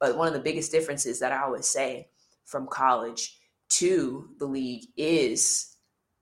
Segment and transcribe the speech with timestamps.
[0.00, 2.08] But one of the biggest differences that I always say
[2.44, 3.38] from college
[3.70, 5.76] to the league is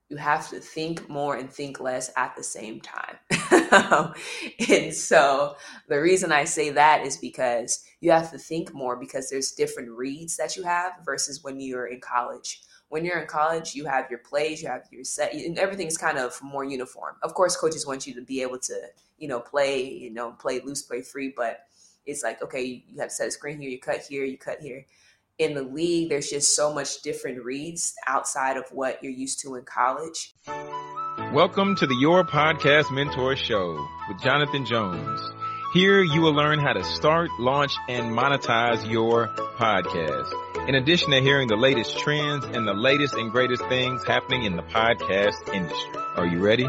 [0.08, 3.16] you have to think more and think less at the same time.
[4.68, 5.56] and so
[5.88, 9.90] the reason I say that is because you have to think more because there's different
[9.90, 12.62] reads that you have versus when you're in college.
[12.88, 16.18] When you're in college, you have your plays, you have your set, and everything's kind
[16.18, 17.16] of more uniform.
[17.24, 18.80] Of course, coaches want you to be able to,
[19.18, 21.66] you know, play, you know, play loose, play free, but
[22.06, 24.60] it's like, okay, you have to set a screen here, you cut here, you cut
[24.60, 24.86] here
[25.38, 29.54] in the league, there's just so much different reads outside of what you're used to
[29.56, 30.34] in college.
[31.32, 35.20] Welcome to the Your Podcast Mentor Show with Jonathan Jones.
[35.74, 39.28] Here you will learn how to start, launch, and monetize your
[39.58, 40.68] podcast.
[40.68, 44.56] In addition to hearing the latest trends and the latest and greatest things happening in
[44.56, 46.00] the podcast industry.
[46.14, 46.66] Are you ready?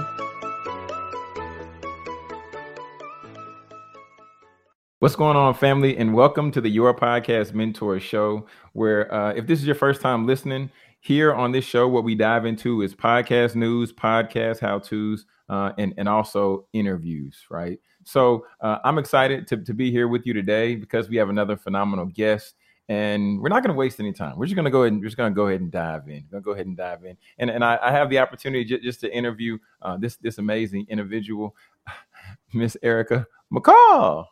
[4.99, 5.95] What's going on, family?
[5.95, 10.01] And welcome to the Your Podcast Mentor Show, where uh, if this is your first
[10.01, 14.79] time listening, here on this show, what we dive into is podcast news, podcast how
[14.79, 17.79] to's, uh, and, and also interviews, right?
[18.05, 21.57] So uh, I'm excited to, to be here with you today because we have another
[21.57, 22.55] phenomenal guest.
[22.89, 24.35] And we're not going to waste any time.
[24.35, 26.25] We're just going to go ahead and just going to go ahead and dive in.
[26.31, 27.17] Going to go ahead and dive in.
[27.37, 30.87] And and I, I have the opportunity j- just to interview uh, this this amazing
[30.89, 31.53] individual,
[32.53, 34.25] Miss Erica McCall.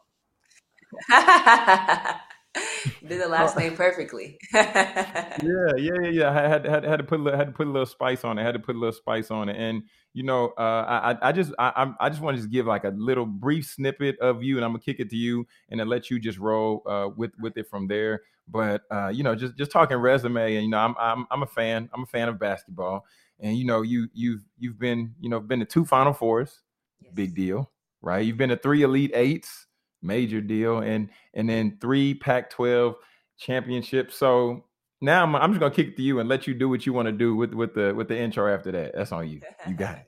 [3.06, 4.38] Did the last name perfectly.
[4.54, 6.30] yeah, yeah, yeah, yeah.
[6.30, 8.38] I had, had had to put a little, had to put a little spice on
[8.38, 8.42] it.
[8.42, 11.32] I had to put a little spice on it, and you know, uh, I I
[11.32, 14.56] just I I just want to just give like a little brief snippet of you,
[14.56, 17.32] and I'm gonna kick it to you, and then let you just roll uh, with
[17.40, 18.22] with it from there.
[18.48, 21.48] But uh, you know, just just talking resume, and you know, I'm I'm I'm a
[21.48, 21.90] fan.
[21.94, 23.06] I'm a fan of basketball,
[23.40, 26.62] and you know, you you've you've been you know been to two Final Fours,
[27.02, 27.12] yes.
[27.14, 27.70] big deal,
[28.02, 28.26] right?
[28.26, 29.68] You've been to three Elite Eights
[30.02, 32.96] major deal, and and then three Pac-12
[33.38, 34.16] championships.
[34.16, 34.66] So
[35.02, 36.94] now I'm, I'm just gonna kick it to you and let you do what you
[36.94, 38.94] want to do with with the with the intro after that.
[38.96, 39.42] That's on you.
[39.68, 40.06] You got it.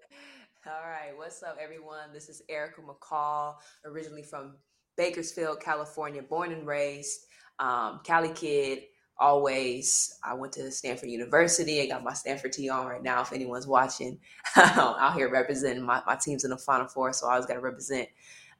[0.65, 2.11] All right, what's up, everyone?
[2.13, 4.55] This is Erica McCall, originally from
[4.97, 7.21] Bakersfield, California, born and raised,
[7.59, 8.79] um, Cali kid.
[9.19, 11.81] Always, I went to Stanford University.
[11.81, 13.21] I got my Stanford tee on right now.
[13.21, 14.19] If anyone's watching,
[14.57, 17.61] out here representing my, my team's in the Final Four, so I always got to
[17.61, 18.09] represent.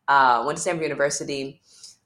[0.07, 1.61] Uh, went to Stanford University,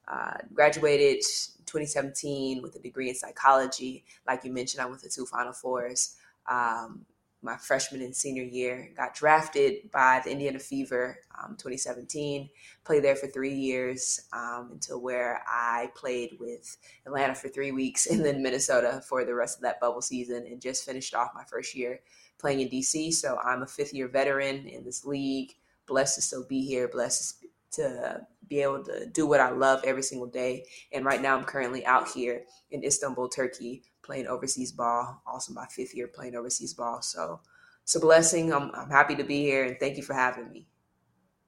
[0.07, 1.23] uh, graduated
[1.65, 4.03] 2017 with a degree in psychology.
[4.27, 6.15] Like you mentioned, I went to two Final Fours.
[6.49, 7.05] Um,
[7.43, 12.49] my freshman and senior year, got drafted by the Indiana Fever um, 2017.
[12.83, 18.05] Played there for three years um, until where I played with Atlanta for three weeks
[18.07, 21.43] and then Minnesota for the rest of that bubble season and just finished off my
[21.43, 22.01] first year
[22.39, 23.13] playing in DC.
[23.13, 25.55] So I'm a fifth year veteran in this league.
[25.87, 26.87] Blessed to still be here.
[26.87, 30.65] Blessed to be able to do what I love every single day.
[30.91, 35.21] And right now, I'm currently out here in Istanbul, Turkey, playing overseas ball.
[35.25, 37.01] Also, my fifth year playing overseas ball.
[37.01, 37.39] So
[37.83, 38.53] it's a blessing.
[38.53, 40.67] I'm, I'm happy to be here, and thank you for having me.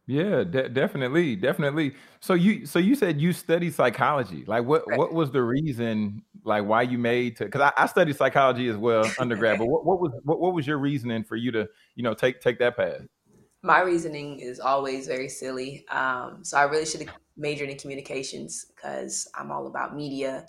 [0.06, 1.96] Yeah, de- definitely, definitely.
[2.20, 4.44] So you, so you said you studied psychology.
[4.46, 5.00] Like, what, right.
[5.00, 7.46] what was the reason, like, why you made to?
[7.46, 9.60] Because I, I studied psychology as well, undergrad.
[9.60, 12.42] but what, what was, what, what was your reasoning for you to, you know, take
[12.42, 13.02] take that path?
[13.64, 15.86] My reasoning is always very silly.
[15.90, 20.46] Um, so I really should have majored in communications because I'm all about media,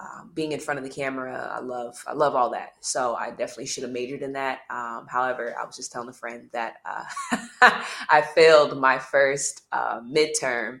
[0.00, 1.50] um, being in front of the camera.
[1.54, 2.70] I love I love all that.
[2.80, 4.60] So I definitely should have majored in that.
[4.70, 7.04] Um, however, I was just telling a friend that uh,
[8.10, 10.80] I failed my first uh, midterm.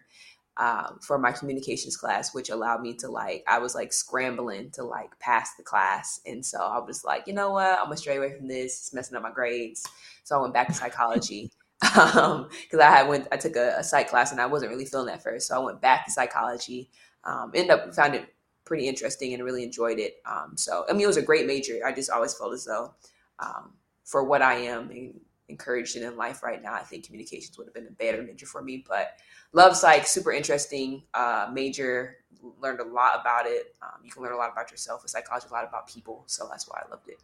[0.58, 4.84] Um, for my communications class, which allowed me to like, I was like scrambling to
[4.84, 6.18] like pass the class.
[6.24, 7.78] And so I was like, you know what?
[7.78, 8.78] I'm gonna stray away from this.
[8.78, 9.86] It's messing up my grades.
[10.24, 11.50] So I went back to psychology
[11.80, 14.86] because um, I had went I took a, a, psych class and I wasn't really
[14.86, 15.48] feeling that first.
[15.48, 16.90] So I went back to psychology.
[17.24, 18.26] Um, ended up found it
[18.64, 20.16] pretty interesting and really enjoyed it.
[20.24, 21.80] Um, so I mean it was a great major.
[21.84, 22.94] I just always felt as though
[23.40, 23.74] um,
[24.04, 27.74] for what I am and encouraged in life right now, I think communications would have
[27.74, 28.84] been a better major for me.
[28.86, 29.18] But
[29.52, 32.18] love psych, super interesting uh, major.
[32.60, 33.74] Learned a lot about it.
[33.82, 36.24] Um, you can learn a lot about yourself with psychology, a lot about people.
[36.26, 37.22] So that's why I loved it.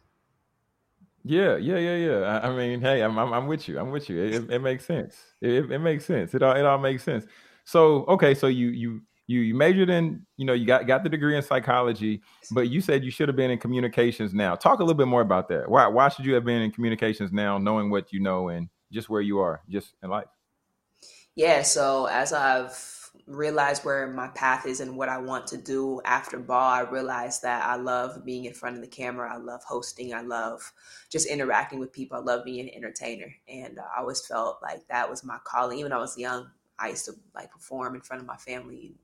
[1.25, 2.19] Yeah, yeah, yeah, yeah.
[2.21, 3.79] I, I mean, hey, I'm, I'm, I'm with you.
[3.79, 4.21] I'm with you.
[4.23, 5.17] It, it makes sense.
[5.41, 6.35] It, it makes sense.
[6.35, 7.27] It all it all makes sense.
[7.65, 11.09] So okay, so you you you you majored in you know you got got the
[11.09, 14.55] degree in psychology, but you said you should have been in communications now.
[14.55, 15.69] Talk a little bit more about that.
[15.69, 19.09] Why why should you have been in communications now, knowing what you know and just
[19.09, 20.27] where you are, just in life?
[21.35, 21.63] Yeah.
[21.63, 26.39] So as I've realize where my path is and what I want to do after
[26.39, 29.33] ball, I realized that I love being in front of the camera.
[29.33, 30.15] I love hosting.
[30.15, 30.73] I love
[31.11, 32.17] just interacting with people.
[32.17, 33.33] I love being an entertainer.
[33.49, 35.79] And I always felt like that was my calling.
[35.79, 38.95] Even when I was young, I used to like perform in front of my family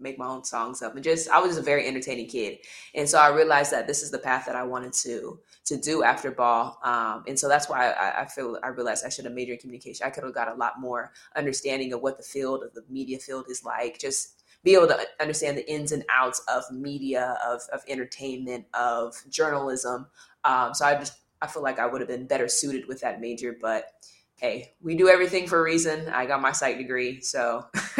[0.00, 2.58] make my own songs up and just I was just a very entertaining kid.
[2.94, 6.02] And so I realized that this is the path that I wanted to to do
[6.02, 6.78] after ball.
[6.82, 9.58] Um, and so that's why I, I, feel I realized I should have majored in
[9.60, 10.06] communication.
[10.06, 13.18] I could have got a lot more understanding of what the field of the media
[13.18, 13.98] field is like.
[13.98, 19.14] Just be able to understand the ins and outs of media, of of entertainment, of
[19.28, 20.06] journalism.
[20.44, 23.20] Um, so I just I feel like I would have been better suited with that
[23.20, 23.92] major, but
[24.36, 26.08] hey, we do everything for a reason.
[26.08, 27.66] I got my psych degree, so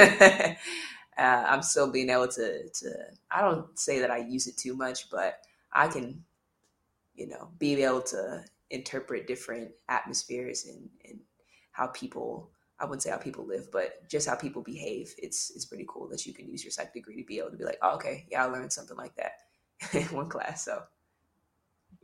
[1.18, 2.94] uh, I'm still being able to to.
[3.30, 5.40] I don't say that I use it too much, but
[5.72, 6.24] I can,
[7.14, 11.18] you know, be able to interpret different atmospheres and and
[11.72, 12.50] how people.
[12.80, 15.12] I wouldn't say how people live, but just how people behave.
[15.18, 17.56] It's it's pretty cool that you can use your psych degree to be able to
[17.56, 19.32] be like, oh, okay, yeah, I learned something like that
[19.92, 20.64] in one class.
[20.64, 20.82] So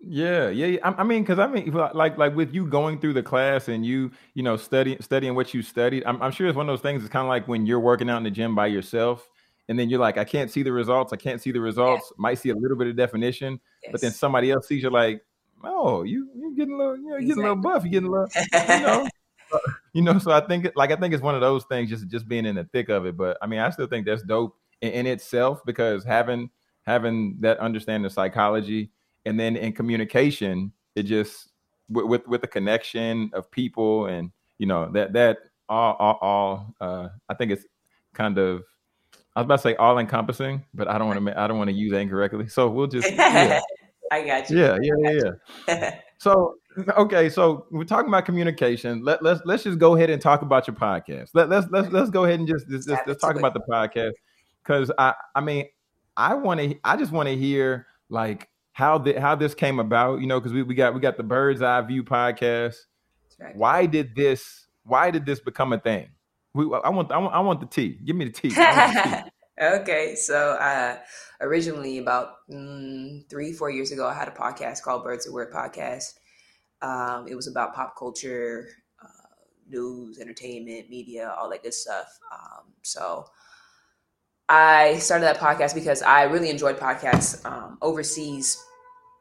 [0.07, 0.67] yeah, yeah.
[0.67, 0.79] yeah.
[0.83, 3.85] I, I mean, because I mean, like, like with you going through the class and
[3.85, 6.05] you, you know, studying studying what you studied.
[6.05, 7.03] I'm, I'm sure it's one of those things.
[7.03, 9.29] It's kind of like when you're working out in the gym by yourself,
[9.69, 11.13] and then you're like, I can't see the results.
[11.13, 12.13] I can't see the results.
[12.13, 12.23] Yeah.
[12.23, 13.93] Might see a little bit of definition, yes.
[13.93, 15.23] but then somebody else sees you like,
[15.63, 17.27] oh, you you getting a little, you know, exactly.
[17.29, 17.85] getting a little buff.
[17.85, 19.09] You getting a little, you know.
[19.93, 22.29] you know, so I think, like, I think it's one of those things, just just
[22.29, 23.17] being in the thick of it.
[23.17, 26.51] But I mean, I still think that's dope in, in itself because having
[26.85, 28.91] having that understanding of psychology
[29.27, 31.51] and then in communication it just
[31.89, 35.39] with with, with the connection of people and you know that that
[35.69, 37.65] all all, all uh, I think it's
[38.15, 38.63] kind of
[39.37, 41.71] I was about to say all encompassing, but I don't want to I don't want
[41.71, 42.49] to use that incorrectly.
[42.49, 43.61] So we'll just yeah.
[44.13, 44.61] I got you.
[44.61, 45.31] Yeah, yeah, yeah,
[45.67, 46.01] yeah.
[46.19, 46.57] so
[46.97, 49.03] okay, so we're talking about communication.
[49.03, 51.31] Let let's let's just go ahead and talk about your podcast.
[51.35, 54.13] Let let's let's let's go ahead and just just, just let's talk about the podcast
[54.63, 55.67] because I I mean
[56.17, 60.21] I want to I just want to hear like how the, how this came about,
[60.21, 62.75] you know, because we, we got we got the Bird's Eye View podcast.
[63.41, 63.57] Right.
[63.57, 66.09] Why did this why did this become a thing?
[66.55, 68.01] We, I want I want I want the tea.
[68.05, 68.49] Give me the tea.
[68.49, 69.31] The tea.
[69.65, 70.99] okay, so uh,
[71.41, 75.53] originally about mm, three four years ago, I had a podcast called Birds of Word
[75.53, 76.15] Podcast.
[76.83, 78.69] Um, it was about pop culture,
[79.01, 79.07] uh,
[79.69, 82.19] news, entertainment, media, all that good stuff.
[82.33, 83.25] Um, so
[84.49, 88.63] I started that podcast because I really enjoyed podcasts um, overseas.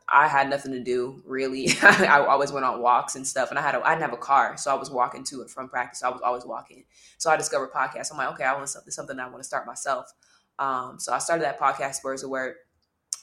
[0.10, 1.70] I had nothing to do really.
[1.82, 4.18] I always went on walks and stuff, and I had a, I didn't have a
[4.18, 6.02] car, so I was walking to and from practice.
[6.02, 6.84] So I was always walking,
[7.18, 8.12] so I discovered podcasts.
[8.12, 10.12] I'm like, okay, I want something, something I want to start myself.
[10.60, 12.56] Um, so I started that podcast, Birds of Word,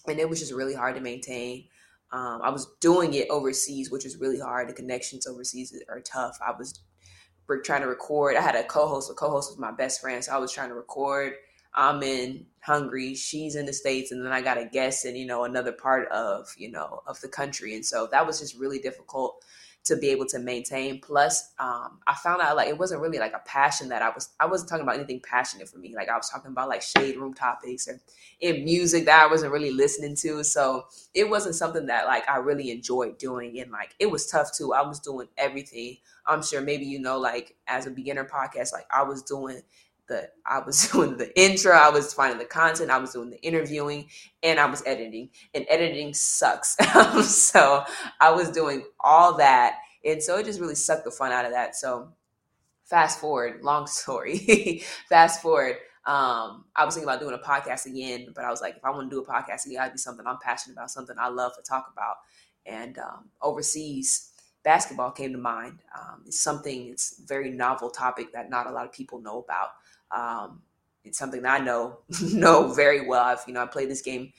[0.09, 1.67] and it was just really hard to maintain.
[2.13, 4.69] Um, I was doing it overseas, which is really hard.
[4.69, 6.39] The connections overseas are tough.
[6.45, 6.81] I was
[7.63, 8.37] trying to record.
[8.37, 9.11] I had a co-host.
[9.11, 11.35] A co-host was my best friend, so I was trying to record
[11.75, 15.27] I'm in Hungary, she's in the States, and then I got a guest in, you
[15.27, 17.75] know, another part of, you know, of the country.
[17.75, 19.45] And so that was just really difficult
[19.83, 21.01] to be able to maintain.
[21.01, 24.29] Plus, um, I found out like it wasn't really like a passion that I was
[24.39, 25.95] I wasn't talking about anything passionate for me.
[25.95, 28.01] Like I was talking about like shade room topics or
[28.41, 30.45] in music that I wasn't really listening to.
[30.45, 30.85] So
[31.15, 33.59] it wasn't something that like I really enjoyed doing.
[33.59, 34.75] And like it was tough too.
[34.75, 35.97] I was doing everything.
[36.27, 39.63] I'm sure maybe you know, like as a beginner podcast, like I was doing
[40.11, 43.41] the I was doing the intro, I was finding the content, I was doing the
[43.41, 44.09] interviewing,
[44.43, 45.31] and I was editing.
[45.55, 46.77] And editing sucks.
[47.27, 47.85] so
[48.21, 49.77] I was doing all that.
[50.05, 51.77] And so it just really sucked the fun out of that.
[51.77, 52.13] So
[52.85, 54.83] fast forward, long story.
[55.09, 55.77] fast forward.
[56.05, 58.91] Um, I was thinking about doing a podcast again, but I was like, if I
[58.91, 61.55] want to do a podcast again, I'd be something I'm passionate about, something I love
[61.57, 62.17] to talk about.
[62.67, 64.31] And um, overseas,
[64.65, 65.79] basketball came to mind.
[65.97, 69.41] Um, it's something, it's a very novel topic that not a lot of people know
[69.41, 69.69] about.
[70.11, 70.63] Um,
[71.05, 73.25] it's something that I know know very well.
[73.25, 74.33] I've you know I played this game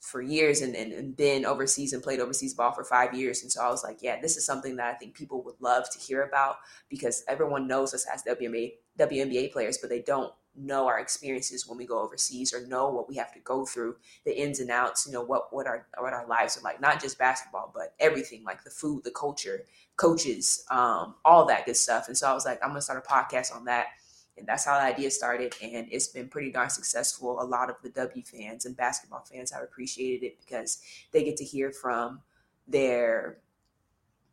[0.00, 3.42] for years and, and, and, been overseas and played overseas ball for five years.
[3.42, 5.90] And so I was like, yeah, this is something that I think people would love
[5.90, 6.56] to hear about
[6.88, 11.76] because everyone knows us as WNBA, WNBA players, but they don't know our experiences when
[11.76, 15.06] we go overseas or know what we have to go through, the ins and outs,
[15.06, 18.42] you know, what, what our what our lives are like, not just basketball, but everything,
[18.42, 19.64] like the food, the culture,
[19.96, 22.08] coaches, um, all that good stuff.
[22.08, 23.88] And so I was like, I'm gonna start a podcast on that
[24.36, 25.54] and that's how the idea started.
[25.62, 27.40] And it's been pretty darn successful.
[27.40, 30.80] A lot of the W fans and basketball fans have appreciated it because
[31.12, 32.20] they get to hear from
[32.66, 33.38] their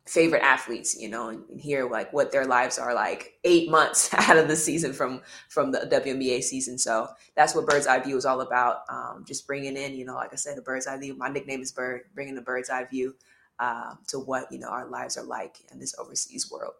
[0.08, 4.12] favorite athletes, you know, and, and hear like what their lives are like eight months
[4.14, 6.78] out of the season from from the WNBA season.
[6.78, 8.82] So that's what Bird's Eye View is all about.
[8.88, 11.14] Um, just bringing in, you know, like I said, the Bird's Eye View.
[11.14, 12.02] My nickname is Bird.
[12.14, 13.14] Bringing the Bird's Eye View
[13.58, 16.74] um, to what you know our lives are like in this overseas world.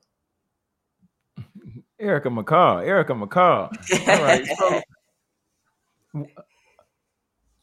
[2.01, 2.87] Erica McCall.
[2.87, 3.71] Erica McCall.
[4.09, 4.47] All right.
[4.57, 4.83] So,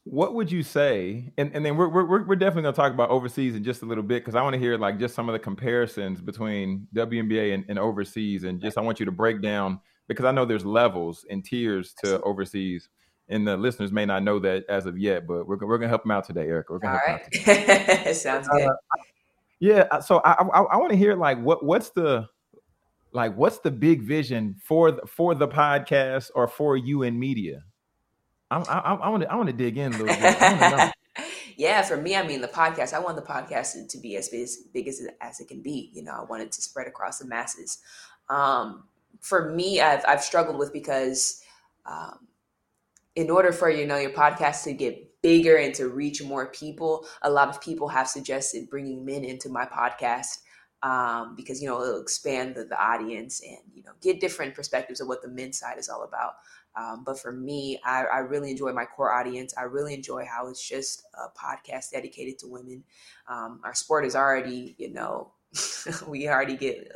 [0.03, 1.31] what would you say?
[1.37, 3.85] And, and then we're, we're, we're definitely going to talk about overseas in just a
[3.85, 7.53] little bit because I want to hear like just some of the comparisons between WNBA
[7.53, 8.43] and, and overseas.
[8.43, 11.93] And just I want you to break down because I know there's levels and tiers
[12.03, 12.89] to overseas
[13.27, 16.03] and the listeners may not know that as of yet, but we're we're gonna help
[16.03, 16.73] them out today, Erica.
[16.73, 18.15] We're gonna All right.
[18.15, 18.67] Sounds good.
[18.67, 18.73] Uh,
[19.59, 19.99] yeah.
[19.99, 22.27] So I I, I want to hear like what what's the
[23.15, 27.63] like what's the big vision for the, for the podcast or for you in media?
[28.51, 30.93] I I want to I want to dig in a little bit.
[31.57, 32.93] yeah, for me, I mean the podcast.
[32.93, 35.61] I want the podcast to be as big as, big as, it, as it can
[35.61, 35.89] be.
[35.93, 37.79] You know, I want it to spread across the masses.
[38.29, 38.83] Um,
[39.21, 41.41] for me, I've I've struggled with because
[41.85, 42.27] um,
[43.15, 47.07] in order for you know your podcast to get bigger and to reach more people,
[47.21, 50.39] a lot of people have suggested bringing men into my podcast
[50.85, 55.01] um, because you know it'll expand the, the audience and you know get different perspectives
[55.01, 56.35] of what the men's side is all about.
[56.77, 59.53] Um, but for me, I, I, really enjoy my core audience.
[59.57, 62.83] I really enjoy how it's just a podcast dedicated to women.
[63.29, 65.31] Um, our sport is already, you know,
[66.07, 66.91] we already get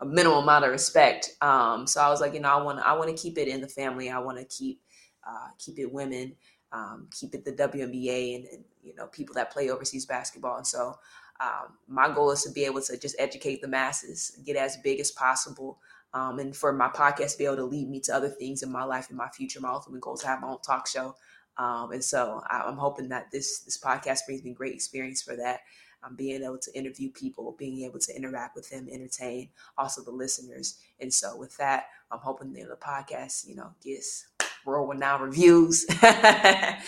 [0.00, 1.30] a, a minimal amount of respect.
[1.40, 3.60] Um, so I was like, you know, I want I want to keep it in
[3.60, 4.08] the family.
[4.08, 4.80] I want to keep
[5.28, 6.36] uh, keep it women,
[6.72, 10.58] um, keep it the WNBA, and, and, you know, people that play overseas basketball.
[10.58, 10.94] And so
[11.40, 15.00] um, my goal is to be able to just educate the masses, get as big
[15.00, 15.78] as possible
[16.14, 18.72] um, and for my podcast to be able to lead me to other things in
[18.72, 19.60] my life and my future.
[19.60, 21.14] My ultimate goal is to have my own talk show.
[21.56, 25.36] Um, and so I, am hoping that this this podcast brings me great experience for
[25.36, 25.60] that.
[26.04, 30.12] Um, being able to interview people, being able to interact with them, entertain also the
[30.12, 30.78] listeners.
[31.00, 34.28] And so with that, I'm hoping that the podcast, you know, gets
[34.64, 35.86] world renowned reviews.
[36.02, 36.78] I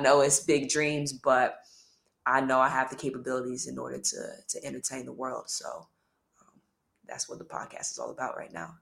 [0.00, 1.58] know it's big dreams, but
[2.26, 5.50] I know I have the capabilities in order to to entertain the world.
[5.50, 5.66] So
[6.40, 6.60] um,
[7.06, 8.76] that's what the podcast is all about right now.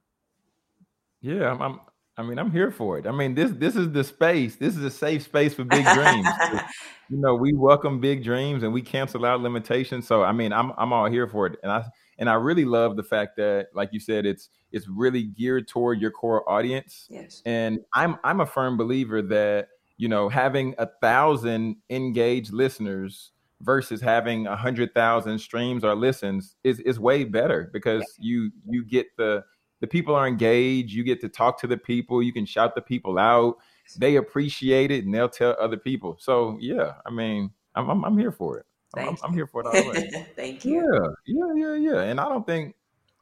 [1.20, 1.80] Yeah, I'm, I'm
[2.16, 3.06] I mean, I'm here for it.
[3.06, 4.56] I mean, this this is the space.
[4.56, 6.28] This is a safe space for big dreams.
[7.08, 10.06] you know, we welcome big dreams and we cancel out limitations.
[10.06, 11.58] So, I mean, I'm I'm all here for it.
[11.62, 11.86] And I
[12.18, 16.00] and I really love the fact that, like you said, it's it's really geared toward
[16.00, 17.06] your core audience.
[17.08, 17.40] Yes.
[17.46, 19.68] And I'm I'm a firm believer that
[20.02, 23.30] you know having a thousand engaged listeners
[23.60, 28.84] versus having a hundred thousand streams or listens is is way better because you you
[28.84, 29.44] get the
[29.80, 30.90] the people are engaged.
[30.90, 32.20] You get to talk to the people.
[32.20, 33.58] You can shout the people out.
[33.96, 36.16] They appreciate it, and they'll tell other people.
[36.18, 38.66] So yeah, I mean, I'm I'm, I'm here for it.
[38.96, 40.26] I'm, I'm, here for it all the way.
[40.36, 40.82] Thank you.
[40.82, 42.00] Yeah, yeah, yeah, yeah.
[42.02, 42.74] And I don't think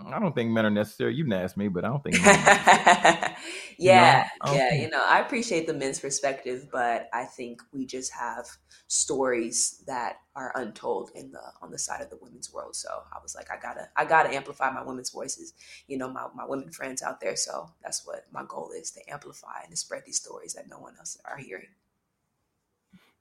[0.07, 1.15] I don't think men are necessary.
[1.15, 2.17] You can ask me, but I don't think.
[2.19, 3.35] yeah,
[3.79, 4.69] you know, yeah.
[4.71, 4.83] Think...
[4.83, 8.47] You know, I appreciate the men's perspective, but I think we just have
[8.87, 12.77] stories that are untold in the on the side of the women's world.
[12.77, 15.55] So I was like, I gotta, I gotta amplify my women's voices.
[15.87, 17.37] You know, my my women friends out there.
[17.37, 20.79] So that's what my goal is to amplify and to spread these stories that no
[20.79, 21.69] one else are hearing.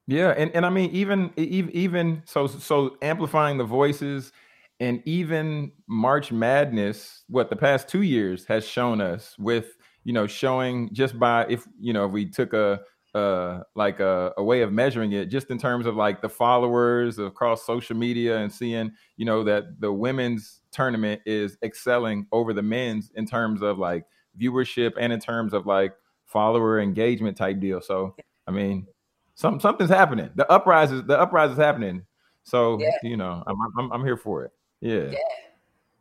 [0.08, 4.32] Yeah, and, and I mean even even so so amplifying the voices
[4.80, 10.28] and even March Madness, what the past two years has shown us with you know
[10.28, 12.80] showing just by if you know if we took a
[13.16, 17.18] uh like a, a way of measuring it just in terms of like the followers
[17.20, 22.62] across social media and seeing you know that the women's tournament is excelling over the
[22.62, 24.06] men's in terms of like
[24.40, 25.94] viewership and in terms of like
[26.26, 27.82] follower engagement type deal.
[27.82, 28.16] So
[28.48, 28.88] i mean
[29.36, 30.30] some something's happening.
[30.36, 32.06] The uprise is the uprise is happening.
[32.44, 32.92] So yeah.
[33.04, 35.12] you know I'm, I'm i'm here for it yeah.
[35.12, 35.18] Yeah.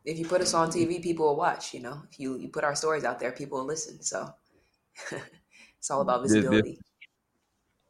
[0.05, 1.73] If you put us on TV, people will watch.
[1.73, 4.01] You know, if you you put our stories out there, people will listen.
[4.01, 4.33] So
[5.77, 6.79] it's all about visibility.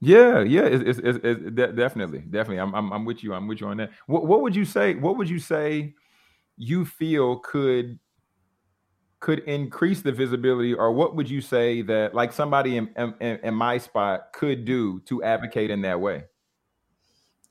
[0.01, 2.59] Yeah, yeah, it's, it's, it's, it's definitely, definitely.
[2.59, 3.33] I'm, I'm, I'm with you.
[3.33, 3.91] I'm with you on that.
[4.07, 4.95] What, what would you say?
[4.95, 5.93] What would you say?
[6.55, 7.99] You feel could
[9.19, 13.53] could increase the visibility, or what would you say that like somebody in, in, in
[13.53, 16.23] my spot could do to advocate in that way?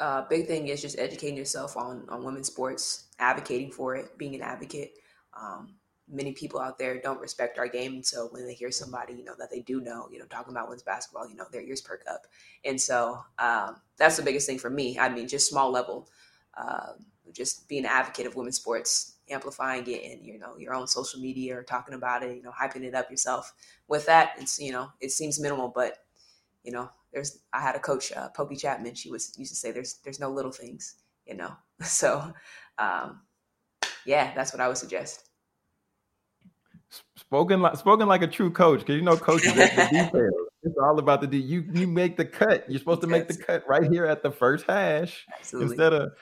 [0.01, 4.35] uh, big thing is just educating yourself on on women's sports, advocating for it, being
[4.35, 4.93] an advocate.
[5.39, 5.75] Um,
[6.11, 9.35] many people out there don't respect our game, so when they hear somebody you know
[9.39, 12.03] that they do know, you know, talking about women's basketball, you know, their ears perk
[12.11, 12.27] up,
[12.65, 14.99] and so um, that's the biggest thing for me.
[14.99, 16.09] I mean, just small level,
[16.57, 16.93] uh,
[17.33, 21.21] just being an advocate of women's sports, amplifying it in you know your own social
[21.21, 23.53] media or talking about it, you know, hyping it up yourself.
[23.89, 25.99] With that, it's you know, it seems minimal, but
[26.65, 28.97] you know, there's I had a coach, uh, Pokey Chatman.
[28.97, 30.97] She was used to say, "There's there's no little things,"
[31.29, 31.53] you know.
[31.81, 32.33] So,
[32.79, 33.21] um,
[34.05, 35.29] yeah, that's what I would suggest.
[37.15, 40.49] Spoken like spoken like a true coach, because you know coaches the details.
[40.65, 42.69] It's all about the you you make the cut.
[42.69, 45.71] You're supposed to make the cut right here at the first hash Absolutely.
[45.71, 46.13] instead of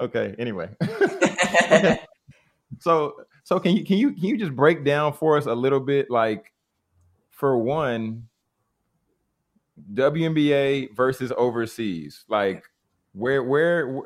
[0.00, 0.34] okay.
[0.36, 2.00] Anyway, okay.
[2.80, 5.78] so so can you can you can you just break down for us a little
[5.78, 6.52] bit like
[7.30, 8.26] for one
[9.92, 12.24] WNBA versus overseas.
[12.28, 12.64] Like
[13.12, 14.02] where, where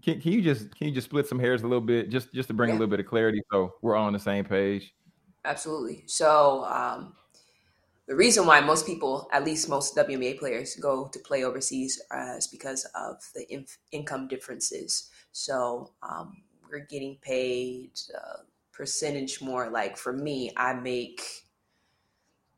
[0.00, 2.48] can, can you just can you just split some hairs a little bit just just
[2.48, 2.74] to bring yeah.
[2.74, 4.94] a little bit of clarity so we're all on the same page?
[5.44, 6.04] Absolutely.
[6.06, 7.14] So um
[8.12, 12.34] the reason why most people, at least most WNBA players, go to play overseas uh,
[12.36, 15.08] is because of the inf- income differences.
[15.30, 19.70] So um, we're getting paid uh, percentage more.
[19.70, 21.22] Like for me, I make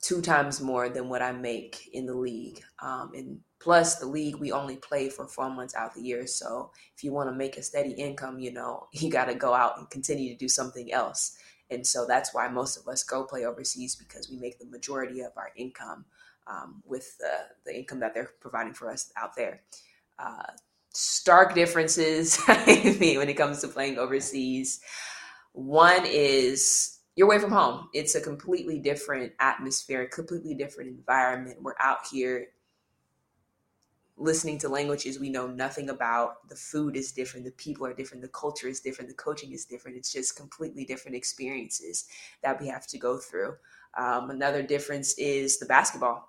[0.00, 2.62] two times more than what I make in the league.
[2.82, 6.26] Um, and plus, the league we only play for four months out the year.
[6.26, 9.54] So if you want to make a steady income, you know, you got to go
[9.54, 11.38] out and continue to do something else.
[11.70, 15.22] And so that's why most of us go play overseas because we make the majority
[15.22, 16.04] of our income
[16.46, 17.32] um, with the,
[17.64, 19.62] the income that they're providing for us out there.
[20.18, 20.42] Uh,
[20.92, 24.80] stark differences when it comes to playing overseas.
[25.54, 27.88] One is you're away from home.
[27.94, 31.62] It's a completely different atmosphere, completely different environment.
[31.62, 32.48] We're out here
[34.16, 36.48] listening to languages we know nothing about.
[36.48, 39.64] The food is different, the people are different, the culture is different, the coaching is
[39.64, 39.96] different.
[39.96, 42.06] It's just completely different experiences
[42.42, 43.54] that we have to go through.
[43.98, 46.28] Um, another difference is the basketball,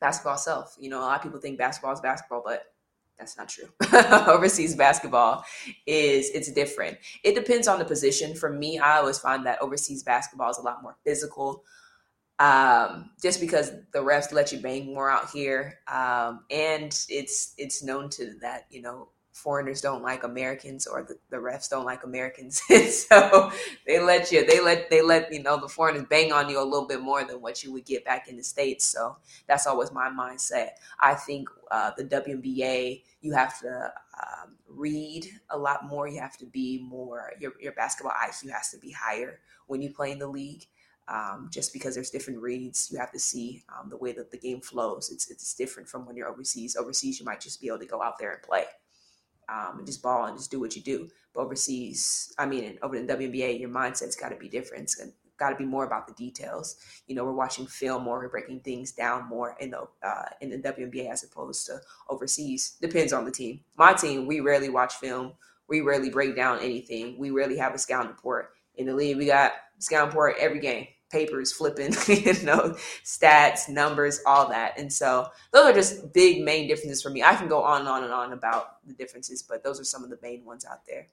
[0.00, 0.76] basketball self.
[0.78, 2.64] You know, a lot of people think basketball is basketball, but
[3.18, 3.68] that's not true.
[4.28, 5.44] overseas basketball
[5.86, 6.96] is it's different.
[7.22, 8.34] It depends on the position.
[8.34, 11.62] For me, I always find that overseas basketball is a lot more physical
[12.40, 17.84] um, just because the refs let you bang more out here, um, and it's it's
[17.84, 22.04] known to that you know foreigners don't like Americans or the, the refs don't like
[22.04, 22.62] Americans,
[23.08, 23.52] so
[23.86, 26.64] they let you they let they let you know the foreigners bang on you a
[26.64, 28.86] little bit more than what you would get back in the states.
[28.86, 29.16] So
[29.46, 30.70] that's always my mindset.
[30.98, 33.92] I think uh, the WNBA you have to
[34.22, 36.08] um, read a lot more.
[36.08, 39.90] You have to be more your your basketball IQ has to be higher when you
[39.92, 40.64] play in the league
[41.08, 42.88] um, just because there's different reads.
[42.92, 45.10] You have to see um, the way that the game flows.
[45.10, 46.76] It's it's different from when you're overseas.
[46.76, 48.64] Overseas, you might just be able to go out there and play,
[49.48, 51.08] um, and just ball and just do what you do.
[51.34, 54.84] But overseas, I mean, over in WNBA, your mindset's got to be different.
[54.84, 55.00] It's
[55.40, 56.76] got to be more about the details.
[57.08, 60.50] You know, we're watching film more, we're breaking things down more in the uh, in
[60.50, 62.76] the WNBA as opposed to overseas.
[62.80, 63.60] Depends on the team.
[63.76, 65.32] My team, we rarely watch film.
[65.66, 67.18] We rarely break down anything.
[67.18, 68.50] We rarely have a scout report.
[68.76, 74.20] In the league, we got scout report every game papers flipping, you know, stats, numbers,
[74.26, 74.78] all that.
[74.78, 77.22] And so those are just big main differences for me.
[77.22, 80.04] I can go on and on and on about the differences, but those are some
[80.04, 81.08] of the main ones out there.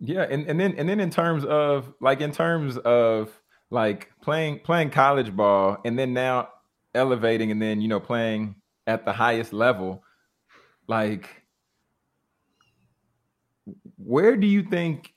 [0.00, 3.38] Yeah, and, and then and then in terms of like in terms of
[3.68, 6.48] like playing playing college ball and then now
[6.94, 8.54] elevating and then you know playing
[8.86, 10.02] at the highest level,
[10.88, 11.28] like
[13.98, 15.12] where do you think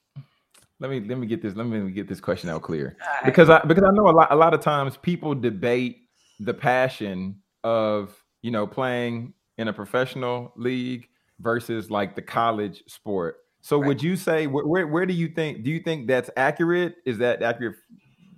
[0.84, 3.26] let me let me get this let me get this question out clear right.
[3.26, 6.10] because I because I know a lot a lot of times people debate
[6.42, 11.08] the passion of you know playing in a professional league
[11.40, 13.38] versus like the college sport.
[13.62, 13.88] So right.
[13.88, 16.96] would you say where, where, where do you think do you think that's accurate?
[17.06, 17.78] Is that accurate?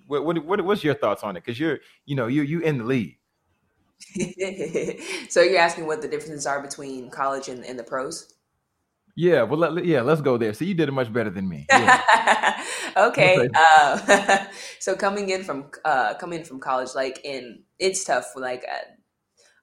[0.05, 1.43] What what, what what's your thoughts on it?
[1.43, 3.17] Because you're you know you you in the league.
[5.29, 8.34] so you're asking what the differences are between college and, and the pros?
[9.15, 10.53] Yeah, well, let, yeah, let's go there.
[10.53, 11.65] So you did it much better than me.
[11.69, 12.63] Yeah.
[12.97, 14.45] okay, uh,
[14.79, 18.25] so coming in from uh, coming in from college, like, in it's tough.
[18.35, 18.91] Like, uh,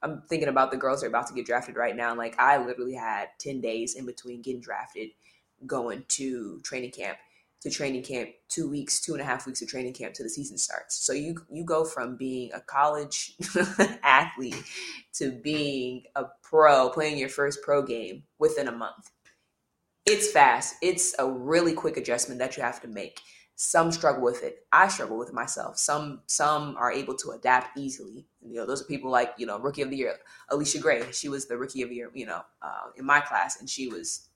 [0.03, 2.15] I'm thinking about the girls that are about to get drafted right now.
[2.17, 5.11] Like, I literally had ten days in between getting drafted,
[5.67, 7.19] going to training camp,
[7.61, 10.31] to training camp, two weeks, two and a half weeks of training camp to the
[10.31, 10.97] season starts.
[10.97, 13.35] So you you go from being a college
[14.03, 14.65] athlete
[15.17, 19.11] to being a pro, playing your first pro game within a month
[20.07, 20.77] it's fast.
[20.83, 23.21] It's a really quick adjustment that you have to make.
[23.55, 24.67] Some struggle with it.
[24.73, 25.79] I struggle with it myself.
[25.79, 28.27] Some some are able to adapt easily.
[28.41, 30.17] You know, those are people like you know, rookie of the year,
[30.51, 31.05] Allisha Gray.
[31.13, 33.89] She was the rookie of the year, you know, uh, in my class, and she
[33.89, 34.29] was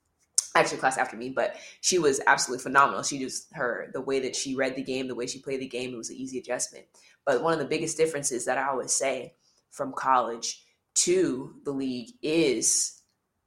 [0.55, 3.03] actually class after me, but she was absolutely phenomenal.
[3.03, 5.69] She just her the way that she read the game, the way she played the
[5.69, 6.85] game, it was an easy adjustment.
[7.25, 9.35] But one of the biggest differences that I always say
[9.71, 10.63] from college
[10.97, 12.96] to the league is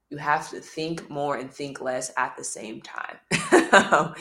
[0.09, 3.17] you have to think more and think less at the same time.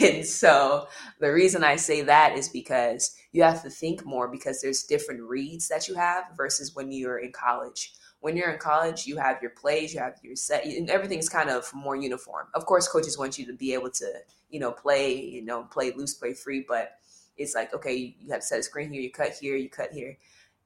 [0.00, 0.86] and so
[1.18, 5.22] the reason I say that is because you have to think more because there's different
[5.22, 7.94] reads that you have versus when you're in college.
[8.20, 11.48] When you're in college, you have your plays, you have your set, and everything's kind
[11.48, 12.48] of more uniform.
[12.54, 14.12] Of course, coaches want you to be able to,
[14.50, 16.98] you know, play, you know, play loose, play free, but
[17.38, 20.18] it's like, okay, you have set a screen here, you cut here, you cut here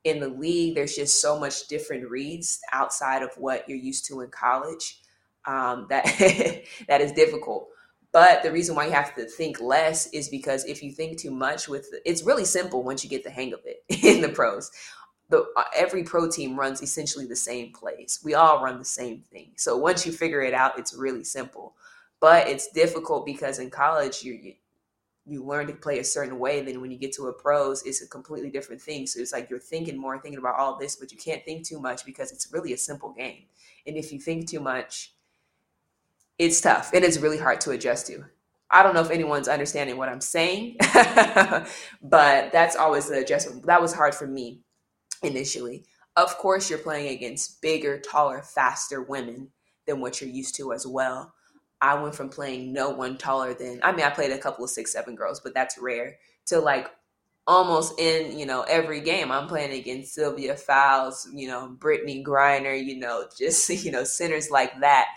[0.05, 4.21] in the league, there's just so much different reads outside of what you're used to
[4.21, 5.01] in college
[5.47, 6.05] um, that
[6.89, 7.69] that is difficult.
[8.13, 11.33] But the reason why you have to think less is because if you think too
[11.33, 14.71] much with it's really simple once you get the hang of it in the pros.
[15.31, 18.21] The, uh, every pro team runs essentially the same plays.
[18.23, 19.53] We all run the same thing.
[19.57, 21.75] So once you figure it out, it's really simple.
[22.21, 24.53] But it's difficult because in college, you
[25.27, 28.03] you learn to play a certain way then when you get to a pros it's
[28.03, 29.07] a completely different thing.
[29.07, 31.81] So it's like you're thinking more thinking about all this but you can't think too
[31.81, 33.45] much because it's really a simple game.
[33.87, 35.13] And if you think too much
[36.39, 38.25] it's tough and it's really hard to adjust to.
[38.71, 40.77] I don't know if anyone's understanding what i'm saying
[42.03, 44.61] but that's always the adjustment that was hard for me
[45.23, 45.85] initially.
[46.17, 49.51] Of course you're playing against bigger taller faster women
[49.87, 51.35] than what you're used to as well
[51.81, 54.71] I went from playing no one taller than I mean I played a couple of
[54.71, 56.91] six seven girls, but that's rare to like
[57.47, 62.83] almost in you know every game I'm playing against Sylvia Fowles, you know Brittney Griner,
[62.83, 65.09] you know just you know centers like that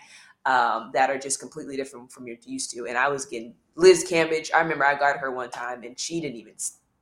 [0.45, 2.85] um, that are just completely different from you're used to.
[2.85, 4.49] And I was getting Liz Cambage.
[4.55, 6.53] I remember I got her one time and she didn't even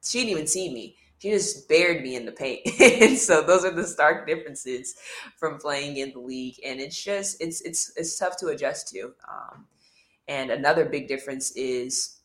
[0.03, 2.61] she didn't even see me she just buried me in the paint.
[2.79, 4.95] and so those are the stark differences
[5.37, 6.55] from playing in the league.
[6.65, 9.13] And it's just it's it's it's tough to adjust to.
[9.29, 9.65] Um,
[10.27, 12.19] and another big difference is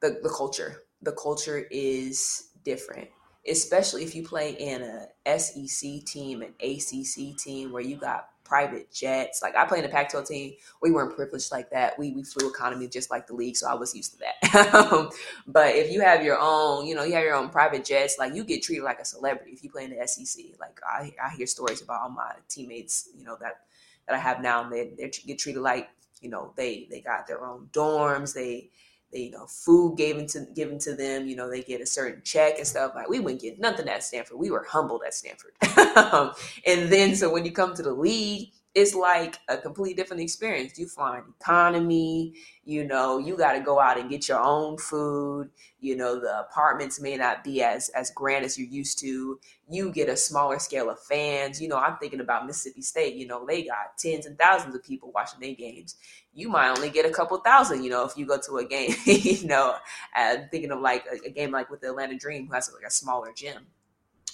[0.00, 0.82] the the culture.
[1.02, 3.08] The culture is different,
[3.48, 8.92] especially if you play in a SEC team, an ACC team where you got private
[8.92, 9.40] jets.
[9.40, 10.52] Like I played in a Pac-12 team.
[10.82, 11.98] We weren't privileged like that.
[11.98, 15.10] We we flew economy just like the league, so I was used to that.
[15.46, 18.34] But if you have your own, you know, you have your own private jets, like
[18.34, 20.44] you get treated like a celebrity if you play in the SEC.
[20.60, 23.60] Like I, I hear stories about all my teammates, you know, that
[24.06, 25.88] that I have now, and they they get treated like
[26.20, 28.34] you know they they got their own dorms.
[28.34, 28.68] They,
[29.12, 31.26] you know, food given to given to them.
[31.26, 32.92] You know, they get a certain check and stuff.
[32.94, 34.38] Like we wouldn't get nothing at Stanford.
[34.38, 35.52] We were humbled at Stanford.
[35.94, 36.32] Um,
[36.66, 40.78] and then so when you come to the league, it's like a completely different experience.
[40.78, 45.50] You find economy, you know, you got to go out and get your own food.
[45.80, 49.38] You know, the apartments may not be as as grand as you're used to.
[49.68, 51.60] You get a smaller scale of fans.
[51.60, 53.14] You know, I'm thinking about Mississippi State.
[53.14, 55.96] You know, they got tens and thousands of people watching their games.
[56.32, 57.84] You might only get a couple thousand.
[57.84, 58.94] You know, if you go to a game.
[59.04, 59.74] you know,
[60.14, 62.86] I'm thinking of like a, a game like with the Atlanta Dream, who has like
[62.86, 63.66] a smaller gym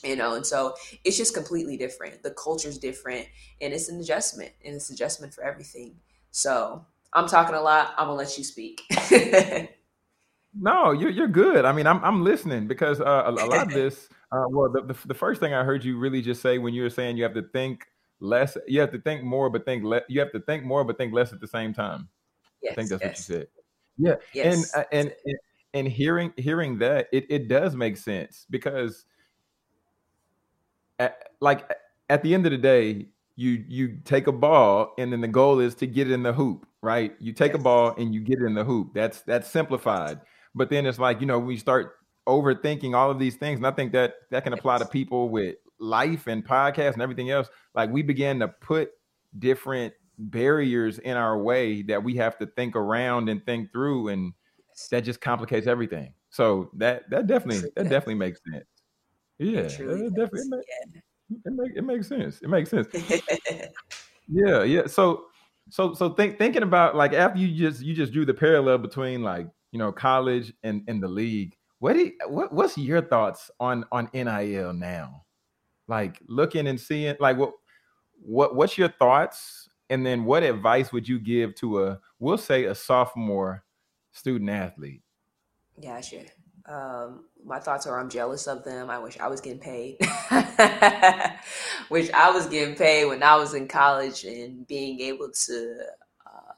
[0.04, 2.22] you know and so it's just completely different.
[2.22, 3.26] The culture's different
[3.60, 5.96] and it's an adjustment and it's adjustment for everything.
[6.30, 6.84] So
[7.14, 8.82] i'm talking a lot i'm gonna let you speak.
[10.54, 11.64] No you're, you're good.
[11.64, 14.82] I mean i'm, I'm listening because uh, a, a, lot of this uh, well the,
[14.82, 17.22] the, the, first thing i heard you really just say when you were saying you
[17.22, 17.86] have to think
[18.20, 20.98] less you have to think more but think less you have to think more but
[20.98, 22.08] think less at the same time.
[22.62, 23.28] Yes, i think that's yes.
[23.28, 23.48] what you said.
[23.98, 24.74] Yeah yes.
[24.74, 25.38] and, uh, and and
[25.74, 29.04] and hearing hearing that it, it does make sense because
[30.98, 31.70] at, like
[32.08, 33.06] at the end of the day,
[33.36, 36.32] you you take a ball and then the goal is to get it in the
[36.32, 37.14] hoop, right?
[37.20, 38.92] You take a ball and you get it in the hoop.
[38.94, 40.20] That's that's simplified.
[40.54, 41.92] But then it's like, you know, we start
[42.26, 43.58] overthinking all of these things.
[43.58, 47.30] And I think that that can apply to people with life and podcasts and everything
[47.30, 47.48] else.
[47.74, 48.90] Like we begin to put
[49.38, 54.32] different barriers in our way that we have to think around and think through and
[54.90, 56.12] that just complicates everything.
[56.30, 58.66] So that that definitely that definitely makes sense.
[59.38, 61.36] Yeah, it definitely it, make, yeah.
[61.44, 62.40] it, make, it makes sense.
[62.40, 62.88] It makes sense.
[64.28, 64.86] yeah, yeah.
[64.86, 65.26] So
[65.70, 69.22] so so think thinking about like after you just you just drew the parallel between
[69.22, 71.56] like you know college and and the league.
[71.78, 75.24] What do you, what what's your thoughts on on NIL now?
[75.86, 77.52] Like looking and seeing like what
[78.20, 82.64] what what's your thoughts and then what advice would you give to a we'll say
[82.64, 83.64] a sophomore
[84.12, 85.02] student athlete?
[85.80, 86.22] Yeah, sure.
[86.68, 88.90] Um, my thoughts are I'm jealous of them.
[88.90, 89.96] I wish I was getting paid.
[91.90, 95.80] wish I was getting paid when I was in college and being able to
[96.26, 96.52] uh,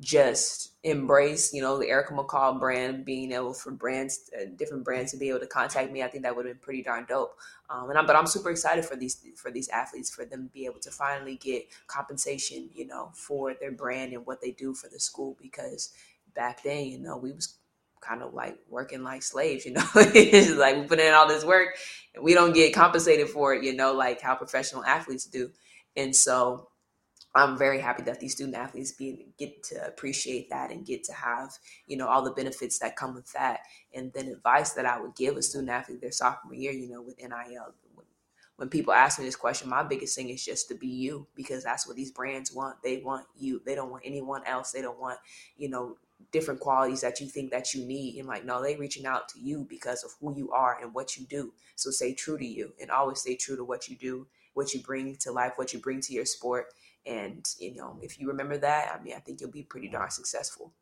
[0.00, 5.12] just embrace, you know, the Erica McCall brand, being able for brands, uh, different brands
[5.12, 6.02] to be able to contact me.
[6.02, 7.38] I think that would have been pretty darn dope.
[7.70, 10.52] Um, and I'm, but I'm super excited for these for these athletes for them to
[10.52, 14.74] be able to finally get compensation, you know, for their brand and what they do
[14.74, 15.92] for the school because
[16.34, 17.54] back then, you know, we was
[18.00, 19.86] kind of like working like slaves, you know.
[19.94, 21.76] it's like we put in all this work
[22.14, 25.50] and we don't get compensated for it, you know, like how professional athletes do.
[25.96, 26.68] And so
[27.36, 31.12] I'm very happy that these student athletes be, get to appreciate that and get to
[31.12, 31.50] have,
[31.86, 33.60] you know, all the benefits that come with that.
[33.94, 37.02] And then advice that I would give a student athlete their sophomore year, you know,
[37.02, 37.74] with NIL.
[38.56, 41.62] When people ask me this question, my biggest thing is just to be you because
[41.62, 42.82] that's what these brands want.
[42.82, 43.60] They want you.
[43.66, 44.72] They don't want anyone else.
[44.72, 45.18] They don't want,
[45.58, 45.98] you know,
[46.32, 49.38] different qualities that you think that you need and like no they reaching out to
[49.40, 51.52] you because of who you are and what you do.
[51.76, 54.80] So stay true to you and always stay true to what you do what you
[54.80, 56.66] bring to life what you bring to your sport.
[57.04, 60.10] And you know if you remember that i mean i think you'll be pretty darn
[60.10, 60.72] successful.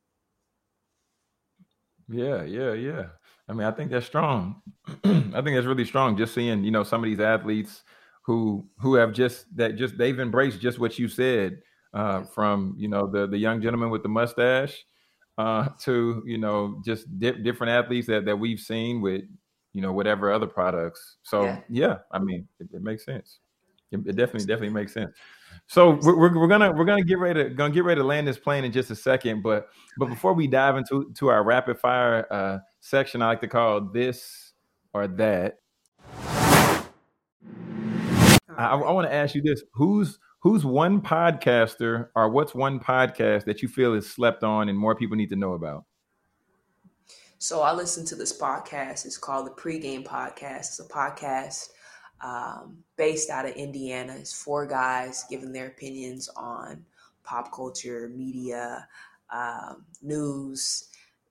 [2.08, 3.06] Yeah yeah yeah.
[3.48, 4.62] I mean i think that's strong.
[5.04, 7.82] I think that's really strong just seeing you know some of these athletes
[8.24, 11.60] who who have just that just they've embraced just what you said
[11.92, 14.84] uh, from you know the the young gentleman with the mustache
[15.38, 19.22] uh, to you know just di- different athletes that that we've seen with
[19.72, 21.16] you know whatever other products.
[21.22, 23.40] So yeah, yeah I mean it, it, makes sense.
[23.90, 25.14] It, it definitely definitely makes sense.
[25.66, 28.26] So we're, we're, we're, gonna we're gonna get ready to gonna get ready to land
[28.26, 29.68] this plane in just a second, but
[29.98, 33.80] but before we dive into to our rapid fire uh, section, I like to call
[33.80, 34.52] this
[34.92, 35.58] or that.
[38.56, 43.46] I, I want to ask you this: Who's who's one podcaster, or what's one podcast
[43.46, 45.84] that you feel is slept on and more people need to know about?
[47.38, 49.06] So I listen to this podcast.
[49.06, 50.58] It's called the Pregame Podcast.
[50.58, 51.70] It's a podcast
[52.22, 54.14] um, based out of Indiana.
[54.18, 56.84] It's four guys giving their opinions on
[57.22, 58.86] pop culture, media,
[59.32, 60.90] um, news,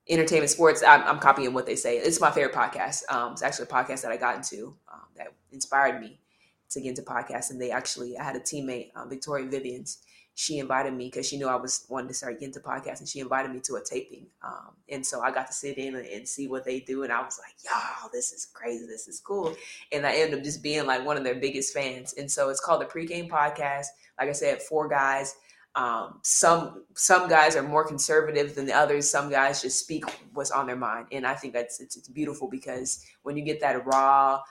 [0.10, 0.84] entertainment, sports.
[0.84, 1.98] I'm, I'm, copying what they say.
[1.98, 3.04] It's my favorite podcast.
[3.10, 6.20] Um, it's actually a podcast that I got into um, that inspired me
[6.74, 7.60] to get into podcasting.
[7.60, 10.00] They actually, I had a teammate, um, Victoria Vivians.
[10.36, 13.08] She invited me because she knew I was wanting to start getting to into podcasting.
[13.12, 16.08] She invited me to a taping, um, and so I got to sit in and,
[16.08, 17.04] and, see what they do.
[17.04, 18.88] And I was like, "Y'all, this is crazy.
[18.88, 19.56] This is cool."
[19.92, 22.14] And I ended up just being like one of their biggest fans.
[22.14, 23.86] And so it's called the Pregame Podcast.
[24.20, 25.36] Like I said, four guys.
[25.76, 29.08] Um, some some guys are more conservative than the others.
[29.10, 32.48] Some guys just speak what's on their mind, and I think that's it's, it's beautiful
[32.48, 34.42] because when you get that raw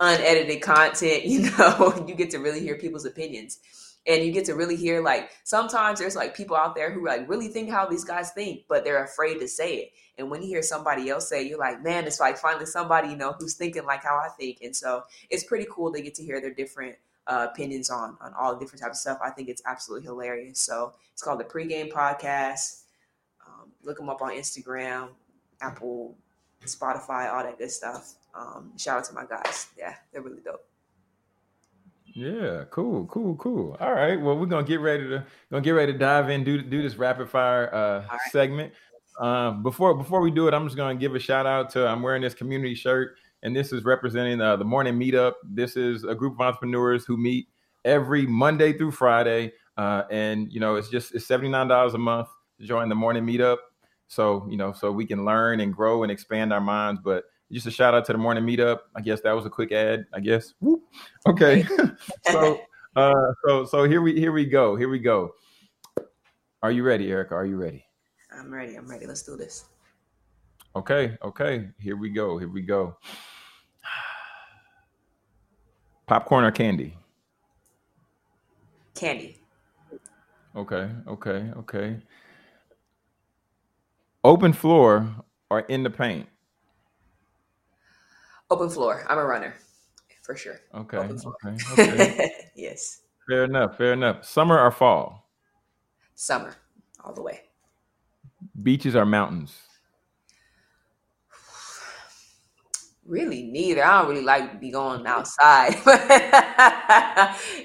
[0.00, 3.58] unedited content, you know, you get to really hear people's opinions.
[4.06, 7.28] And you get to really hear like sometimes there's like people out there who like
[7.28, 9.92] really think how these guys think, but they're afraid to say it.
[10.16, 13.16] And when you hear somebody else say, you're like, man, it's like finally somebody, you
[13.16, 14.58] know, who's thinking like how I think.
[14.62, 18.32] And so it's pretty cool to get to hear their different uh, opinions on on
[18.34, 19.18] all different types of stuff.
[19.22, 20.58] I think it's absolutely hilarious.
[20.58, 22.84] So it's called the pregame podcast.
[23.46, 25.10] Um, look them up on Instagram,
[25.60, 26.16] Apple,
[26.64, 28.14] Spotify, all that good stuff.
[28.34, 29.68] Um, shout out to my guys.
[29.76, 30.64] Yeah, they're really dope.
[32.14, 33.76] Yeah, cool, cool, cool.
[33.80, 34.20] All right.
[34.20, 36.96] Well, we're gonna get ready to gonna get ready to dive in, do do this
[36.96, 38.20] rapid fire uh, right.
[38.32, 38.72] segment.
[39.20, 42.02] Uh, before before we do it, I'm just gonna give a shout out to I'm
[42.02, 45.34] wearing this community shirt, and this is representing uh, the morning meetup.
[45.44, 47.48] This is a group of entrepreneurs who meet
[47.84, 51.98] every Monday through Friday, uh, and you know it's just it's seventy nine dollars a
[51.98, 53.58] month to join the morning meetup.
[54.08, 57.66] So you know, so we can learn and grow and expand our minds, but just
[57.66, 58.80] a shout out to the morning meetup.
[58.96, 60.06] I guess that was a quick ad.
[60.12, 60.54] I guess.
[60.60, 60.82] Woo.
[61.26, 61.64] Okay.
[62.30, 62.60] so,
[62.96, 64.76] uh, so, so here we here we go.
[64.76, 65.34] Here we go.
[66.62, 67.34] Are you ready, Erica?
[67.34, 67.84] Are you ready?
[68.32, 68.76] I'm ready.
[68.76, 69.06] I'm ready.
[69.06, 69.66] Let's do this.
[70.74, 71.16] Okay.
[71.22, 71.68] Okay.
[71.78, 72.38] Here we go.
[72.38, 72.96] Here we go.
[76.06, 76.96] Popcorn or candy?
[78.94, 79.38] Candy.
[80.56, 80.90] Okay.
[81.06, 81.50] Okay.
[81.56, 82.02] Okay.
[84.24, 85.14] Open floor
[85.50, 86.28] or in the paint?
[88.50, 89.04] Open floor.
[89.08, 89.54] I'm a runner
[90.22, 90.60] for sure.
[90.74, 90.98] Okay.
[90.98, 91.56] Okay.
[91.72, 92.30] okay.
[92.56, 93.00] yes.
[93.28, 93.76] Fair enough.
[93.76, 94.24] Fair enough.
[94.24, 95.30] Summer or fall?
[96.14, 96.54] Summer,
[97.04, 97.40] all the way.
[98.62, 99.56] Beaches or mountains?
[103.06, 103.84] Really, neither.
[103.84, 105.74] I don't really like to be going outside.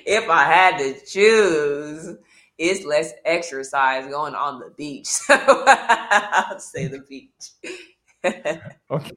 [0.05, 2.15] if I had to choose,
[2.63, 5.08] it's less exercise going on the beach.
[5.28, 7.52] So I'll say the beach.
[8.91, 9.12] okay.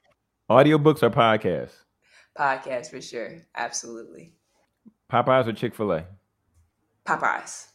[0.50, 1.74] Audiobooks or podcasts?
[2.36, 3.38] Podcasts for sure.
[3.54, 4.32] Absolutely.
[5.10, 6.04] Popeyes or Chick fil A?
[7.06, 7.68] Popeyes.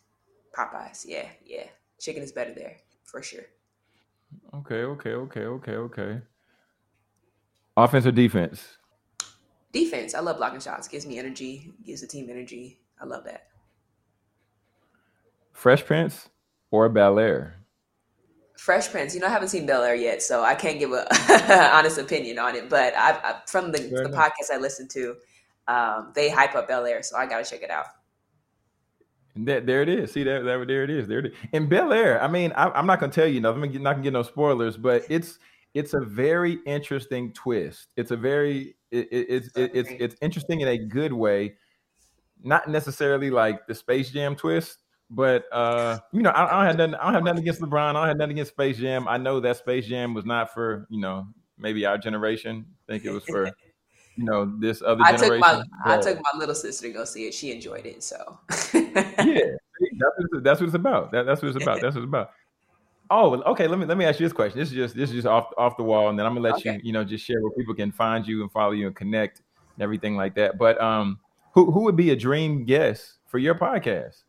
[0.58, 1.06] Popeyes.
[1.08, 1.68] Yeah, yeah.
[2.00, 3.46] Chicken is better there for sure.
[4.54, 6.22] Okay, okay, okay, okay, okay.
[7.78, 8.78] Offense or defense?
[9.72, 10.16] Defense.
[10.16, 10.88] I love blocking shots.
[10.88, 11.72] Gives me energy.
[11.86, 12.80] Gives the team energy.
[13.02, 13.48] I love that.
[15.62, 16.28] Fresh Prince
[16.72, 17.54] or Bel Air?
[18.58, 21.06] Fresh Prince, you know, I haven't seen Bel Air yet, so I can't give a
[21.76, 22.68] honest opinion on it.
[22.68, 25.18] But I, I from the, the podcast I listened to,
[25.68, 27.86] um, they hype up Bel Air, so I got to check it out.
[29.36, 30.12] And that, there it is.
[30.12, 31.08] See that, that there it is.
[31.08, 31.34] There it is.
[31.54, 33.64] In Bel Air, I mean, I, am not gonna tell you nothing.
[33.64, 35.38] I'm not gonna get no spoilers, but it's
[35.76, 37.90] it's a very interesting twist.
[37.98, 41.54] It's a very it, it, it's it, it's it's interesting in a good way,
[42.42, 44.81] not necessarily like the Space Jam twist,
[45.12, 46.96] but uh, you know, I, I, don't have nothing.
[46.96, 47.90] I don't have nothing against LeBron.
[47.90, 49.08] I don't have nothing against Space Jam.
[49.08, 52.66] I know that Space Jam was not for you know maybe our generation.
[52.88, 53.52] I think it was for
[54.16, 55.42] you know this other I generation.
[55.42, 57.34] Took my, I took my little sister to go see it.
[57.34, 58.04] She enjoyed it.
[58.04, 58.40] So
[58.74, 61.12] yeah, that's what, that's what it's about.
[61.12, 61.82] That, that's what it's about.
[61.82, 62.32] That's what it's about.
[63.10, 63.68] Oh, okay.
[63.68, 64.58] Let me let me ask you this question.
[64.58, 66.56] This is just this is just off off the wall, and then I'm gonna let
[66.56, 66.76] okay.
[66.76, 69.42] you you know just share where people can find you and follow you and connect
[69.76, 70.58] and everything like that.
[70.58, 71.20] But um,
[71.54, 74.24] who who would be a dream guest for your podcast?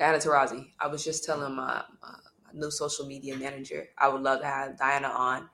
[0.00, 0.66] Diana Taurasi.
[0.80, 2.14] I was just telling my, my,
[2.54, 5.48] new social media manager I would love to have Diana on.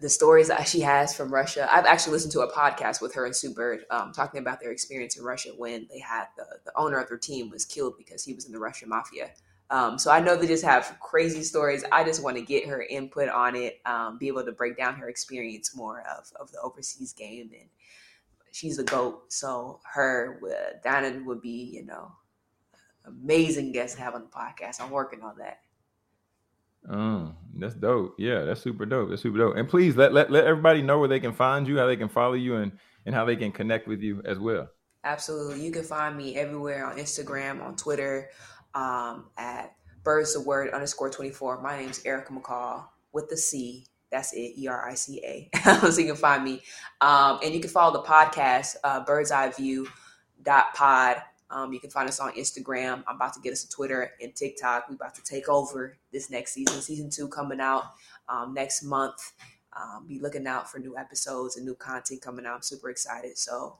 [0.00, 1.68] The stories that she has from Russia.
[1.72, 4.72] I've actually listened to a podcast with her and Sue Bird um, talking about their
[4.72, 8.24] experience in Russia when they had the, the owner of their team was killed because
[8.24, 9.30] he was in the Russian mafia.
[9.70, 11.84] Um, so I know they just have crazy stories.
[11.92, 14.96] I just want to get her input on it, um, be able to break down
[14.96, 17.50] her experience more of, of the overseas game.
[17.52, 17.68] And
[18.50, 19.32] she's a GOAT.
[19.32, 20.40] So her,
[20.84, 22.10] uh, would be, you know,
[23.04, 24.80] amazing guests to have on the podcast.
[24.80, 25.60] I'm working on that.
[26.88, 28.16] Um, that's dope.
[28.18, 29.10] Yeah, that's super dope.
[29.10, 29.56] That's super dope.
[29.56, 32.08] And please let, let let everybody know where they can find you, how they can
[32.08, 32.72] follow you, and
[33.06, 34.68] and how they can connect with you as well.
[35.04, 35.64] Absolutely.
[35.64, 38.30] You can find me everywhere on Instagram, on Twitter,
[38.74, 41.60] um, at birds the word underscore 24.
[41.60, 43.86] My name is Erica McCall with the C.
[44.10, 45.48] That's it, E R I C A.
[45.90, 46.62] so you can find me.
[47.00, 49.88] Um, and you can follow the podcast, uh, bird's eye view
[50.42, 51.22] dot pod.
[51.52, 53.04] Um, you can find us on Instagram.
[53.06, 54.88] I'm about to get us a Twitter and TikTok.
[54.88, 56.80] We're about to take over this next season.
[56.80, 57.84] Season two coming out
[58.28, 59.32] um, next month.
[59.74, 62.56] Um, be looking out for new episodes and new content coming out.
[62.56, 63.36] I'm super excited.
[63.38, 63.78] So,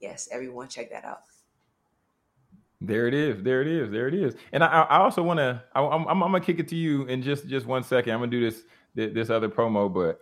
[0.00, 1.22] yes, everyone, check that out.
[2.80, 3.42] There it is.
[3.42, 3.90] There it is.
[3.90, 4.34] There it is.
[4.52, 5.62] And I, I also want to.
[5.74, 8.12] I'm, I'm, gonna kick it to you in just just one second.
[8.12, 8.62] I'm gonna do this
[8.94, 10.20] this other promo, but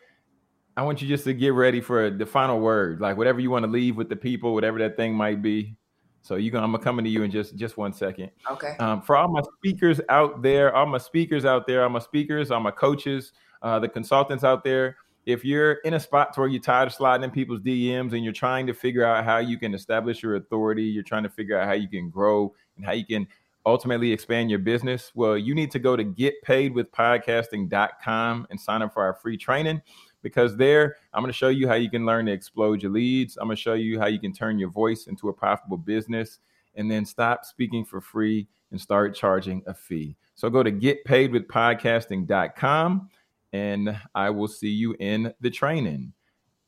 [0.76, 3.64] I want you just to get ready for the final word, like whatever you want
[3.64, 5.76] to leave with the people, whatever that thing might be.
[6.22, 8.30] So you gonna I'm gonna come into you in just just one second.
[8.50, 8.76] Okay.
[8.78, 12.50] Um, for all my speakers out there, all my speakers out there, all my speakers,
[12.50, 13.32] all my coaches,
[13.62, 14.96] uh, the consultants out there.
[15.24, 18.32] If you're in a spot where you're tired of sliding in people's DMs and you're
[18.32, 21.68] trying to figure out how you can establish your authority, you're trying to figure out
[21.68, 23.28] how you can grow and how you can
[23.64, 29.02] ultimately expand your business, well, you need to go to getpaidwithpodcasting.com and sign up for
[29.02, 29.80] our free training
[30.22, 33.36] because there I'm going to show you how you can learn to explode your leads.
[33.36, 36.38] I'm going to show you how you can turn your voice into a profitable business
[36.74, 40.16] and then stop speaking for free and start charging a fee.
[40.34, 43.10] So go to getpaidwithpodcasting.com
[43.52, 46.14] and I will see you in the training.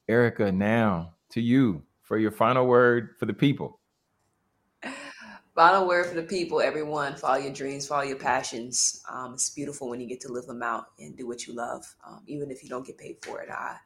[0.09, 3.81] Erica, now to you for your final word for the people.
[5.55, 7.15] Final word for the people, everyone.
[7.15, 9.05] Follow your dreams, follow your passions.
[9.09, 11.85] Um, it's beautiful when you get to live them out and do what you love,
[12.05, 13.49] um, even if you don't get paid for it.
[13.49, 13.77] I,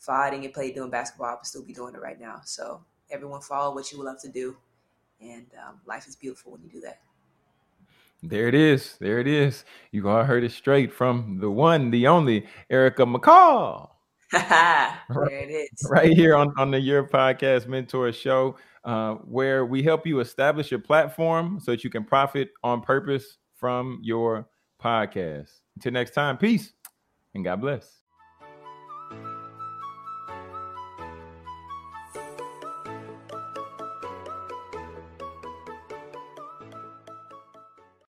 [0.00, 2.40] if I didn't get paid doing basketball, I would still be doing it right now.
[2.46, 4.56] So, everyone, follow what you love to do.
[5.20, 7.00] And um, life is beautiful when you do that.
[8.22, 8.96] There it is.
[8.98, 9.66] There it is.
[9.92, 13.90] You all heard it straight from the one, the only Erica McCall.
[14.32, 15.68] there it is.
[15.90, 20.70] Right here on, on the Your Podcast Mentor Show, uh, where we help you establish
[20.70, 24.48] your platform so that you can profit on purpose from your
[24.82, 25.60] podcast.
[25.76, 26.72] Until next time, peace
[27.34, 27.99] and God bless.